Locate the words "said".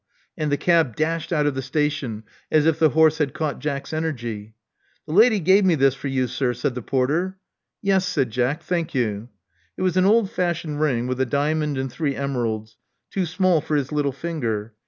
6.55-6.73, 8.07-8.31